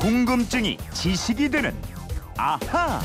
[0.00, 1.76] 궁금증이 지식이 되는
[2.38, 3.02] 아하.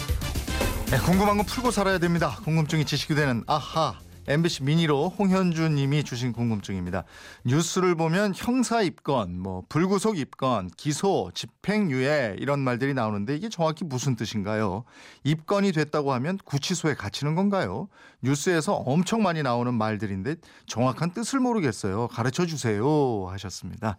[0.90, 2.38] 네, 궁금한 건 풀고 살아야 됩니다.
[2.46, 4.00] 궁금증이 지식이 되는 아하.
[4.28, 7.04] MBC 미니로 홍현주 님이 주신 궁금증입니다.
[7.46, 14.16] 뉴스를 보면 형사 입건, 뭐 불구속 입건, 기소, 집행유예 이런 말들이 나오는데 이게 정확히 무슨
[14.16, 14.84] 뜻인가요?
[15.24, 17.88] 입건이 됐다고 하면 구치소에 갇히는 건가요?
[18.22, 20.36] 뉴스에서 엄청 많이 나오는 말들인데
[20.66, 22.08] 정확한 뜻을 모르겠어요.
[22.08, 23.98] 가르쳐 주세요 하셨습니다.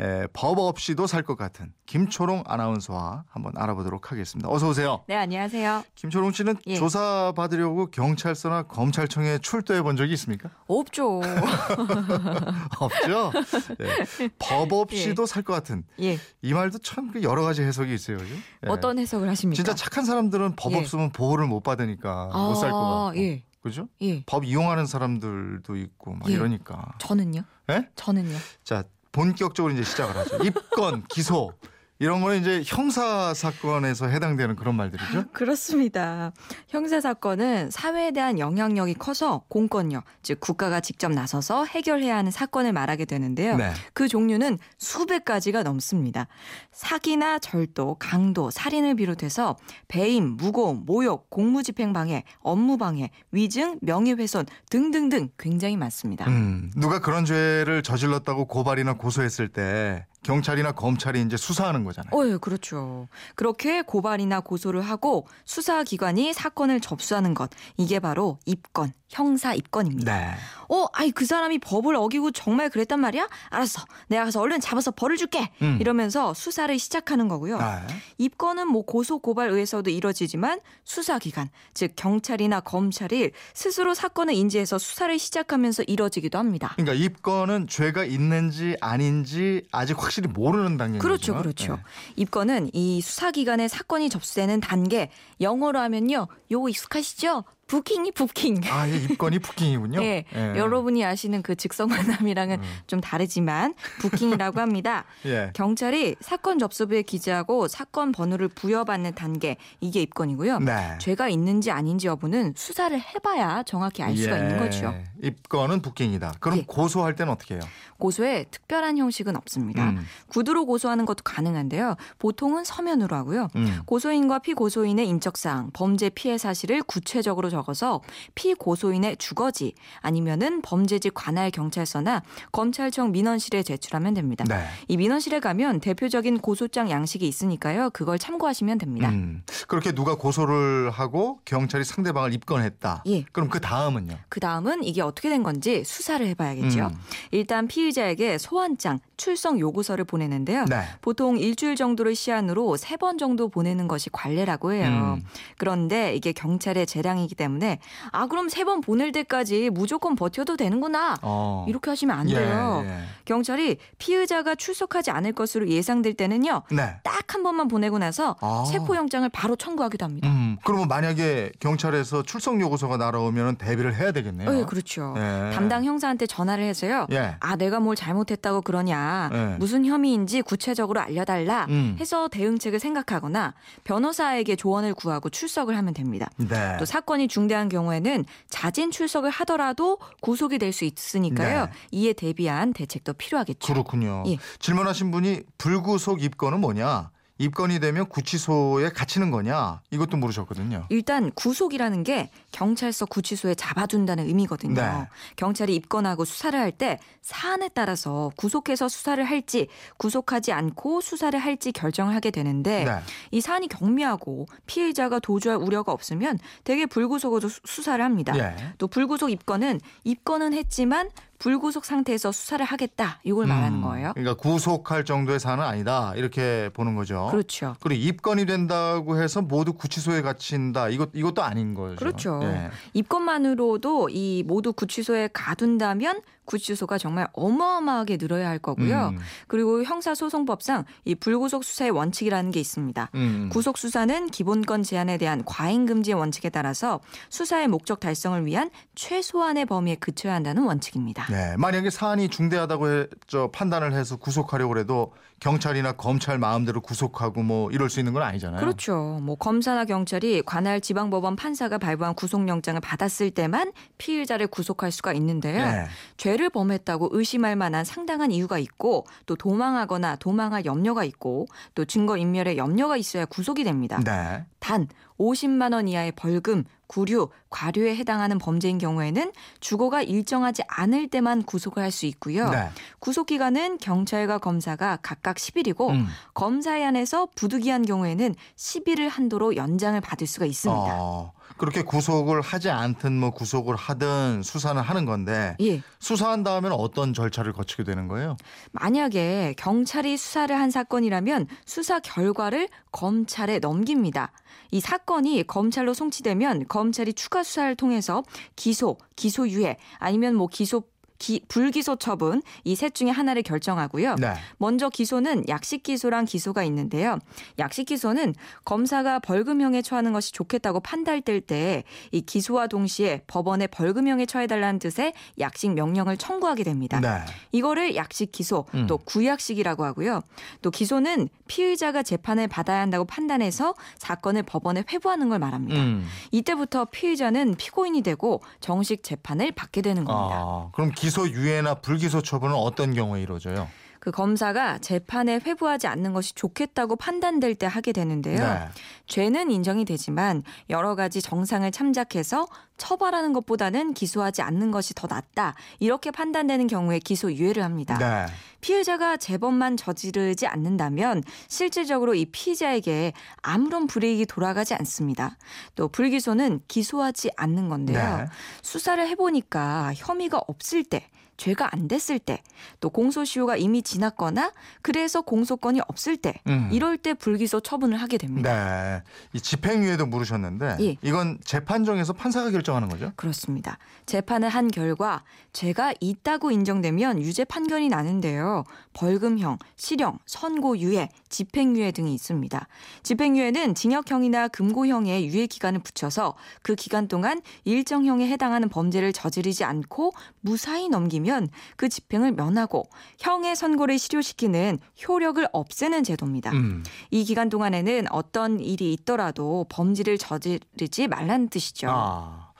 [0.00, 4.48] 에, 법 없이도 살 것 같은 김초롱 아나운서와 한번 알아보도록 하겠습니다.
[4.48, 5.04] 어서 오세요.
[5.06, 5.84] 네, 안녕하세요.
[5.94, 6.76] 김초롱 씨는 예.
[6.76, 10.50] 조사 받으려고 경찰서나 검찰청에 출 두해 본 적이 있습니까?
[10.66, 11.20] 없죠.
[12.78, 13.32] 없죠.
[13.80, 14.28] 예.
[14.38, 16.18] 법 없이도 살것 같은 예.
[16.42, 18.18] 이 말도 참그 여러 가지 해석이 있어요.
[18.18, 18.34] 그죠?
[18.34, 18.68] 예.
[18.68, 19.56] 어떤 해석을 하십니까?
[19.56, 20.78] 진짜 착한 사람들은 법 예.
[20.78, 23.20] 없으면 보호를 못 받으니까 못살것 아, 같고.
[23.20, 23.42] 예.
[23.62, 23.88] 그죠?
[24.00, 24.22] 예.
[24.24, 26.34] 법 이용하는 사람들도 있고 막 예.
[26.34, 26.94] 이러니까.
[26.98, 27.42] 저는요?
[27.70, 27.88] 예?
[27.94, 28.36] 저는요?
[28.64, 30.38] 자, 본격적으로 이제 시작을 하죠.
[30.44, 31.52] 입건, 기소
[32.00, 35.24] 이런 거는 이제 형사 사건에서 해당되는 그런 말들이죠.
[35.32, 36.32] 그렇습니다.
[36.66, 43.04] 형사 사건은 사회에 대한 영향력이 커서 공권력, 즉 국가가 직접 나서서 해결해야 하는 사건을 말하게
[43.04, 43.58] 되는데요.
[43.58, 43.70] 네.
[43.92, 46.26] 그 종류는 수백 가지가 넘습니다.
[46.72, 55.28] 사기나 절도, 강도, 살인을 비롯해서 배임, 무고음, 모욕, 공무집행 방해, 업무 방해, 위증, 명예훼손 등등등
[55.38, 56.26] 굉장히 많습니다.
[56.28, 62.10] 음, 누가 그런 죄를 저질렀다고 고발이나 고소했을 때 경찰이나 검찰이 이제 수사하는 거잖아요.
[62.12, 63.08] 어, 예, 그렇죠.
[63.34, 67.50] 그렇게 고발이나 고소를 하고 수사기관이 사건을 접수하는 것.
[67.76, 70.16] 이게 바로 입건, 형사 입건입니다.
[70.16, 70.34] 네.
[70.68, 73.28] 어, 아이, 그 사람이 법을 어기고 정말 그랬단 말이야?
[73.48, 73.84] 알았어.
[74.06, 75.50] 내가 가서 얼른 잡아서 벌을 줄게.
[75.62, 75.78] 음.
[75.80, 77.58] 이러면서 수사를 시작하는 거고요.
[77.60, 77.84] 아,
[78.18, 85.84] 입건은 뭐 고소 고발 의에서도 이뤄지지만 수사기관, 즉 경찰이나 검찰이 스스로 사건을 인지해서 수사를 시작하면서
[85.88, 86.72] 이뤄지기도 합니다.
[86.76, 91.42] 그러니까 입건은 죄가 있는지 아닌지 아직 확실 히 모르는 단계인 그렇죠, 거죠.
[91.42, 91.74] 그렇죠.
[91.76, 91.82] 네.
[92.16, 97.44] 입건은 이 수사기관에 사건이 접수되는 단계, 영어로 하면요, 요거 익숙하시죠?
[97.70, 98.62] 부킹이 부킹.
[98.68, 100.02] 아, 예, 입건이 부킹이군요.
[100.02, 100.58] 예, 예.
[100.58, 102.64] 여러분이 아시는 그 직성만남이랑은 음.
[102.88, 105.04] 좀 다르지만 부킹이라고 합니다.
[105.24, 105.52] 예.
[105.54, 110.58] 경찰이 사건 접수부에 기재하고 사건 번호를 부여받는 단계 이게 입건이고요.
[110.58, 110.98] 네.
[110.98, 114.42] 죄가 있는지 아닌지 여부는 수사를 해봐야 정확히 알 수가 예.
[114.42, 114.92] 있는 거죠.
[115.22, 116.34] 입건은 부킹이다.
[116.40, 116.64] 그럼 예.
[116.66, 117.62] 고소할 때는 어떻게 해요?
[117.98, 119.90] 고소에 특별한 형식은 없습니다.
[119.90, 120.04] 음.
[120.28, 121.94] 구두로 고소하는 것도 가능한데요.
[122.18, 123.48] 보통은 서면으로 하고요.
[123.54, 123.80] 음.
[123.84, 128.00] 고소인과 피고소인의 인적사항, 범죄 피해 사실을 구체적으로 적 어서
[128.34, 132.22] 피고소인의 주거지 아니면은 범죄지 관할 경찰서나
[132.52, 134.44] 검찰청 민원실에 제출하면 됩니다.
[134.48, 134.64] 네.
[134.88, 137.90] 이 민원실에 가면 대표적인 고소장 양식이 있으니까요.
[137.90, 139.10] 그걸 참고하시면 됩니다.
[139.10, 139.42] 음.
[139.68, 143.04] 그렇게 누가 고소를 하고 경찰이 상대방을 입건했다.
[143.06, 143.24] 예.
[143.32, 144.16] 그럼 그 다음은요?
[144.28, 146.86] 그 다음은 이게 어떻게 된 건지 수사를 해봐야겠죠.
[146.86, 146.98] 음.
[147.30, 150.64] 일단 피의자에게 소환장, 출석 요구서를 보내는데요.
[150.64, 150.80] 네.
[151.02, 155.16] 보통 일주일 정도를 시한으로 세 번 정도 보내는 것이 관례라고 해요.
[155.18, 155.22] 음.
[155.58, 157.78] 그런데 이게 경찰의 재량이기 때문에
[158.12, 161.16] 아 그럼 세 번 보낼 때까지 무조건 버텨도 되는구나.
[161.22, 161.64] 어.
[161.68, 162.82] 이렇게 하시면 안 돼요.
[162.84, 162.98] 예, 예.
[163.24, 166.62] 경찰이 피의자가 출석하지 않을 것으로 예상될 때는요.
[166.70, 166.96] 네.
[167.04, 168.64] 딱한 번만 보내고 나서 아.
[168.70, 170.28] 체포영장을 바로 청구하기도 합니다.
[170.28, 174.58] 음, 그러면 만약에 경찰에서 출석 요구서가 날아오면 대비를 해야 되겠네요.
[174.60, 175.14] 예, 그렇죠.
[175.16, 175.50] 예.
[175.54, 177.06] 담당 형사한테 전화를 해서요.
[177.12, 177.36] 예.
[177.40, 179.09] 아, 내가 뭘 잘못했다고 그러냐.
[179.32, 179.56] 예.
[179.58, 181.66] 무슨 혐의인지 구체적으로 알려달라.
[181.68, 181.96] 음.
[182.00, 183.54] 해서 대응책을 생각하거나
[183.84, 186.28] 변호사에게 조언을 구하고 출석을 하면 됩니다.
[186.36, 186.76] 네.
[186.78, 191.66] 또 사건이 중대한 경우에는 자진 출석을 하더라도 구속이 될 수 있으니까요.
[191.66, 191.72] 네.
[191.90, 193.72] 이에 대비한 대책도 필요하겠죠.
[193.72, 194.22] 그렇군요.
[194.28, 194.38] 예.
[194.60, 197.10] 질문하신 분이 불구속 입건은 뭐냐?
[197.44, 199.80] 입건이 되면 구치소에 갇히는 거냐?
[199.90, 200.84] 이것도 물으셨거든요.
[200.90, 204.74] 일단 구속이라는 게 경찰서 구치소에 잡아둔다는 의미거든요.
[204.74, 205.08] 네.
[205.36, 212.14] 경찰이 입건하고 수사를 할 때 사안에 따라서 구속해서 수사를 할지 구속하지 않고 수사를 할지 결정을
[212.14, 213.00] 하게 되는데 네.
[213.30, 218.38] 이 사안이 경미하고 피해자가 도주할 우려가 없으면 대개 불구속으로 수- 수사를 합니다.
[218.38, 218.54] 예.
[218.78, 221.08] 또 불구속 입건은 입건은 했지만
[221.40, 224.12] 불구속 상태에서 수사를 하겠다 이걸 말하는 음, 거예요.
[224.14, 226.12] 그러니까 구속할 정도의 사안은 아니다.
[226.14, 227.28] 이렇게 보는 거죠.
[227.30, 227.74] 그렇죠.
[227.80, 230.90] 그리고 입건이 된다고 해서 모두 구치소에 갇힌다.
[230.90, 231.96] 이것 이것도 아닌 거죠.
[231.96, 232.40] 그렇죠.
[232.44, 232.70] 예.
[232.92, 236.20] 입건만으로도 이 모두 구치소에 가둔다면
[236.50, 239.10] 구치소가 정말 어마어마하게 늘어야 할 거고요.
[239.14, 239.18] 음.
[239.46, 243.10] 그리고 형사소송법상 이 불구속 수사의 원칙이라는 게 있습니다.
[243.14, 243.48] 음.
[243.52, 249.94] 구속 수사는 기본권 제한에 대한 과잉 금지의 원칙에 따라서 수사의 목적 달성을 위한 최소한의 범위에
[249.94, 251.29] 그쳐야 한다는 원칙입니다.
[251.30, 257.70] 네, 만약에 사안이 중대하다고 해, 저 판단을 해서 구속하려고 해도 경찰이나 검찰 마음대로 구속하고 뭐
[257.70, 258.60] 이럴 수 있는 건 아니잖아요.
[258.60, 259.18] 그렇죠.
[259.22, 265.64] 뭐 검사나 경찰이 관할 지방법원 판사가 발부한 구속영장을 받았을 때만 피의자를 구속할 수가 있는데요.
[265.64, 265.86] 네.
[266.18, 272.58] 죄를 범했다고 의심할 만한 상당한 이유가 있고 또 도망하거나 도망할 염려가 있고 또 증거 인멸의
[272.58, 273.98] 염려가 있어야 구속이 됩니다.
[274.04, 274.44] 네.
[274.58, 274.88] 단
[275.18, 281.92] 50만 원 이하의 벌금, 구류, 과료에 해당하는 범죄인 경우에는 주거가 일정하지 않을 때만 구속을 할
[281.92, 282.50] 수 있고요.
[282.50, 282.68] 네.
[282.98, 286.06] 구속 기간은 경찰과 검사가 각각 10일이고 음.
[286.34, 290.96] 검사에 한해서 부득이한 경우에는 10일을 한도로 연장을 받을 수가 있습니다.
[290.98, 295.82] 어, 그렇게 구속을 하지 않든 뭐 구속을 하든 수사는 하는 건데 예.
[295.98, 298.36] 수사한 다음에는 어떤 절차를 거치게 되는 거예요?
[298.72, 304.32] 만약에 경찰이 수사를 한 사건이라면 수사 결과를 검찰에 넘깁니다.
[304.70, 308.22] 이 사건이 검찰로 송치되면 검찰이 추가 수사를 통해서
[308.56, 310.84] 기소, 기소유예 아니면 뭐 기소
[311.20, 314.14] 기, 불기소 처분 이 셋 중에 하나를 결정하고요.
[314.16, 314.32] 네.
[314.56, 317.18] 먼저 기소는 약식 기소랑 기소가 있는데요.
[317.58, 318.34] 약식 기소는
[318.64, 325.72] 검사가 벌금형에 처하는 것이 좋겠다고 판단될 때 이 기소와 동시에 법원에 벌금형에 처해달라는 뜻의 약식
[325.74, 326.98] 명령을 청구하게 됩니다.
[327.00, 327.08] 네.
[327.52, 328.86] 이거를 약식 기소 음.
[328.86, 330.22] 또 구약식이라고 하고요.
[330.62, 335.80] 또 기소는 피의자가 재판을 받아야 한다고 판단해서 사건을 법원에 회부하는 걸 말합니다.
[335.80, 336.06] 음.
[336.30, 340.36] 이때부터 피의자는 피고인이 되고 정식 재판을 받게 되는 겁니다.
[340.40, 343.68] 아, 그럼 기소 유예나 불기소 처분은 어떤 경우에 이루어져요?
[344.00, 348.38] 그 검사가 재판에 회부하지 않는 것이 좋겠다고 판단될 때 하게 되는데요.
[348.38, 348.68] 네.
[349.06, 352.46] 죄는 인정이 되지만 여러 가지 정상을 참작해서
[352.78, 355.54] 처벌하는 것보다는 기소하지 않는 것이 더 낫다.
[355.80, 357.98] 이렇게 판단되는 경우에 기소 유예를 합니다.
[357.98, 358.26] 네.
[358.62, 363.12] 피해자가 재범만 저지르지 않는다면 실질적으로 이 피의자에게
[363.42, 365.36] 아무런 불이익이 돌아가지 않습니다.
[365.74, 368.16] 또 불기소는 기소하지 않는 건데요.
[368.16, 368.24] 네.
[368.62, 372.42] 수사를 해보니까 혐의가 없을 때 죄가 안 됐을 때,
[372.80, 374.52] 또 공소시효가 이미 지났거나
[374.82, 376.68] 그래서 공소권이 없을 때, 음.
[376.70, 378.52] 이럴 때 불기소 처분을 하게 됩니다.
[378.52, 379.02] 네.
[379.32, 380.96] 이 집행유예도 물으셨는데 예.
[381.00, 383.12] 이건 재판정에서 판사가 결정하는 거죠?
[383.16, 383.78] 그렇습니다.
[384.04, 385.22] 재판을 한 결과
[385.54, 388.64] 죄가 있다고 인정되면 유죄 판결이 나는데요.
[388.92, 392.68] 벌금형, 실형, 선고유예, 집행유예 등이 있습니다.
[393.02, 400.88] 집행유예는 징역형이나 금고형의 유예 기간을 붙여서 그 기간 동안 일정형에 해당하는 범죄를 저지르지 않고 무사히
[400.88, 402.84] 넘기 면 그 집행을 면하고
[403.18, 406.50] 형의 선고를 실효시키는 효력을 없애는 제도입니다.
[406.52, 406.84] 음.
[407.10, 411.88] 이 기간 동안에는 어떤 일이 있더라도 범죄를 저지르지 말라는 뜻이죠.
[411.90, 412.52] 아.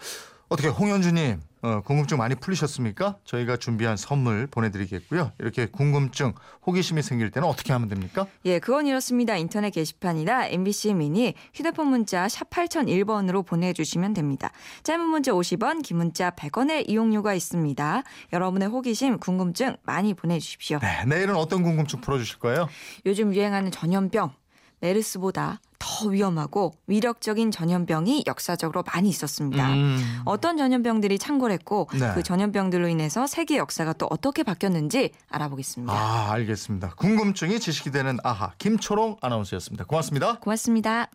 [0.50, 3.18] 어떻게 홍현주님 어, 궁금증 많이 풀리셨습니까?
[3.24, 5.30] 저희가 준비한 선물 보내드리겠고요.
[5.38, 6.32] 이렇게 궁금증,
[6.66, 8.26] 호기심이 생길 때는 어떻게 하면 됩니까?
[8.46, 9.36] 예, 그건 이렇습니다.
[9.36, 14.50] 인터넷 게시판이나 MBC 미니 휴대폰 문자 샵 8001번으로 보내주시면 됩니다.
[14.82, 18.02] 짧은 문자 50원, 긴 문자 100원의 이용료가 있습니다.
[18.32, 20.80] 여러분의 호기심, 궁금증 많이 보내주십시오.
[20.80, 22.68] 네, 내일은 어떤 궁금증 풀어주실 거예요?
[23.06, 24.32] 요즘 유행하는 전염병,
[24.80, 29.72] 메르스보다 더 위험하고 위력적인 전염병이 역사적으로 많이 있었습니다.
[29.72, 30.20] 음.
[30.26, 32.12] 어떤 전염병들이 창궐했고 네.
[32.14, 35.92] 그 전염병들로 인해서 세계 역사가 또 어떻게 바뀌었는지 알아보겠습니다.
[35.92, 36.90] 아, 알겠습니다.
[36.96, 39.84] 궁금증이 지식이 되는 아하 김초롱 아나운서였습니다.
[39.84, 40.38] 고맙습니다.
[40.38, 41.10] 고맙습니다.